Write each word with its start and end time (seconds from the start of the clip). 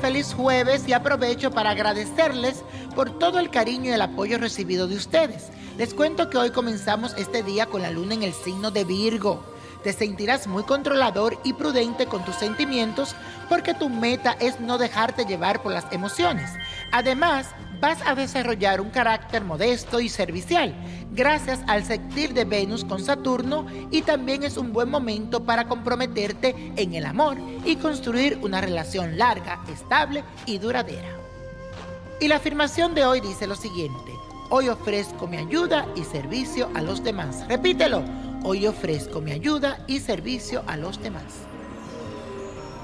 feliz 0.00 0.34
jueves 0.34 0.88
y 0.88 0.92
aprovecho 0.92 1.52
para 1.52 1.70
agradecerles 1.70 2.64
por 2.96 3.16
todo 3.16 3.38
el 3.38 3.48
cariño 3.48 3.90
y 3.90 3.94
el 3.94 4.02
apoyo 4.02 4.38
recibido 4.38 4.88
de 4.88 4.96
ustedes. 4.96 5.50
Les 5.78 5.94
cuento 5.94 6.28
que 6.28 6.36
hoy 6.36 6.50
comenzamos 6.50 7.14
este 7.16 7.44
día 7.44 7.66
con 7.66 7.80
la 7.80 7.92
luna 7.92 8.14
en 8.14 8.24
el 8.24 8.32
signo 8.32 8.72
de 8.72 8.82
Virgo. 8.82 9.40
Te 9.84 9.92
sentirás 9.92 10.48
muy 10.48 10.64
controlador 10.64 11.38
y 11.44 11.52
prudente 11.52 12.06
con 12.06 12.24
tus 12.24 12.34
sentimientos 12.34 13.14
porque 13.48 13.72
tu 13.72 13.88
meta 13.88 14.36
es 14.40 14.58
no 14.58 14.78
dejarte 14.78 15.24
llevar 15.24 15.62
por 15.62 15.72
las 15.72 15.90
emociones. 15.92 16.50
Además, 16.92 17.48
vas 17.80 17.98
a 18.06 18.14
desarrollar 18.14 18.80
un 18.80 18.90
carácter 18.90 19.44
modesto 19.44 20.00
y 20.00 20.08
servicial 20.08 20.74
gracias 21.12 21.60
al 21.66 21.84
sentir 21.84 22.34
de 22.34 22.44
Venus 22.44 22.84
con 22.84 23.02
Saturno 23.02 23.66
y 23.90 24.02
también 24.02 24.42
es 24.42 24.56
un 24.56 24.72
buen 24.72 24.90
momento 24.90 25.44
para 25.44 25.66
comprometerte 25.66 26.72
en 26.76 26.94
el 26.94 27.04
amor 27.06 27.36
y 27.64 27.76
construir 27.76 28.38
una 28.42 28.60
relación 28.60 29.18
larga, 29.18 29.60
estable 29.72 30.24
y 30.46 30.58
duradera. 30.58 31.08
Y 32.20 32.28
la 32.28 32.36
afirmación 32.36 32.94
de 32.94 33.04
hoy 33.06 33.20
dice 33.20 33.46
lo 33.46 33.56
siguiente, 33.56 34.12
hoy 34.50 34.68
ofrezco 34.68 35.26
mi 35.26 35.38
ayuda 35.38 35.86
y 35.96 36.04
servicio 36.04 36.70
a 36.74 36.82
los 36.82 37.02
demás. 37.02 37.46
Repítelo, 37.48 38.02
hoy 38.44 38.66
ofrezco 38.66 39.20
mi 39.20 39.32
ayuda 39.32 39.82
y 39.86 40.00
servicio 40.00 40.62
a 40.66 40.76
los 40.76 41.02
demás. 41.02 41.46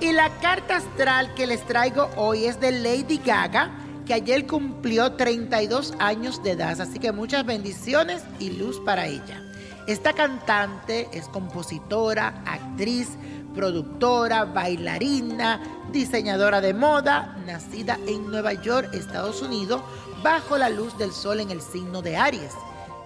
Y 0.00 0.12
la 0.12 0.30
carta 0.40 0.76
astral 0.76 1.32
que 1.34 1.46
les 1.46 1.64
traigo 1.66 2.08
hoy 2.16 2.44
es 2.44 2.60
de 2.60 2.72
Lady 2.72 3.18
Gaga 3.24 3.85
que 4.06 4.14
ayer 4.14 4.46
cumplió 4.46 5.12
32 5.12 5.94
años 5.98 6.42
de 6.42 6.52
edad, 6.52 6.80
así 6.80 6.98
que 6.98 7.12
muchas 7.12 7.44
bendiciones 7.44 8.22
y 8.38 8.50
luz 8.50 8.80
para 8.84 9.06
ella. 9.06 9.42
Esta 9.86 10.12
cantante 10.14 11.08
es 11.12 11.28
compositora, 11.28 12.42
actriz, 12.46 13.08
productora, 13.54 14.44
bailarina, 14.44 15.60
diseñadora 15.92 16.60
de 16.60 16.72
moda, 16.72 17.36
nacida 17.46 17.98
en 18.06 18.30
Nueva 18.30 18.52
York, 18.54 18.90
Estados 18.94 19.42
Unidos, 19.42 19.82
bajo 20.22 20.56
la 20.56 20.70
luz 20.70 20.96
del 20.98 21.12
sol 21.12 21.40
en 21.40 21.50
el 21.50 21.60
signo 21.60 22.02
de 22.02 22.16
Aries. 22.16 22.52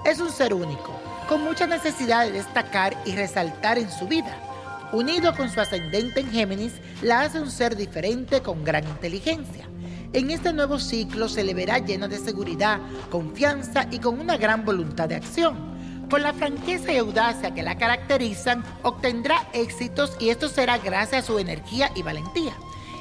Es 0.05 0.21
un 0.21 0.31
ser 0.31 0.55
único, 0.55 0.93
con 1.29 1.43
mucha 1.45 1.67
necesidad 1.67 2.25
de 2.25 2.33
destacar 2.33 2.97
y 3.05 3.15
resaltar 3.15 3.79
en 3.79 3.91
su 3.91 4.07
vida. 4.07 4.37
Unido 4.93 5.35
con 5.37 5.51
su 5.51 5.61
ascendente 5.61 6.21
en 6.21 6.31
Géminis, 6.31 6.73
la 7.03 7.23
hace 7.23 7.41
un 7.41 7.51
ser 7.51 7.77
diferente 7.77 8.43
con 8.43 8.65
gran 8.65 8.87
inteligencia. 8.89 9.69
En 10.13 10.29
este 10.33 10.53
nuevo 10.53 10.81
ciclo 10.81 11.29
se 11.29 11.45
le 11.45 11.55
verá 11.55 11.79
llena 11.79 12.09
de 12.09 12.19
seguridad, 12.19 12.81
confianza 13.11 13.87
y 13.93 14.01
con 14.01 14.19
una 14.19 14.37
gran 14.37 14.65
voluntad 14.65 15.09
de 15.09 15.15
acción. 15.15 15.57
Con 16.11 16.23
la 16.23 16.33
franqueza 16.33 16.93
y 16.93 16.97
audacia 16.97 17.55
que 17.55 17.63
la 17.63 17.79
caracterizan, 17.79 18.65
obtendrá 18.83 19.49
éxitos 19.53 20.17
y 20.19 20.31
esto 20.31 20.49
será 20.49 20.79
gracias 20.79 21.23
a 21.23 21.27
su 21.29 21.39
energía 21.39 21.93
y 21.95 22.03
valentía. 22.03 22.53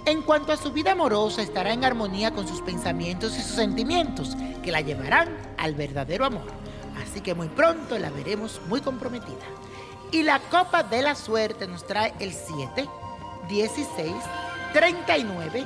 En 0.06 0.22
cuanto 0.22 0.52
a 0.52 0.58
su 0.58 0.72
vida 0.72 0.92
amorosa, 0.92 1.42
estará 1.42 1.74
en 1.74 1.84
armonía 1.84 2.30
con 2.30 2.48
sus 2.48 2.62
pensamientos 2.62 3.36
y 3.40 3.42
sus 3.42 3.56
sentimientos, 3.56 4.38
que 4.62 4.72
la 4.72 4.82
llevarán 4.82 5.30
al 5.58 5.74
verdadero 5.74 6.26
amor. 6.26 6.46
Así 7.04 7.22
que 7.22 7.34
muy 7.34 7.48
pronto 7.48 7.98
la 7.98 8.12
veremos 8.12 8.62
muy 8.70 8.82
comprometida. 8.82 9.48
Y 10.12 10.22
la 10.22 10.38
copa 10.38 10.84
de 10.84 11.02
la 11.02 11.16
suerte 11.16 11.68
nos 11.68 11.88
trae 11.88 12.14
el 12.20 12.34
7, 12.34 12.88
16, 13.50 14.14
39, 14.74 15.66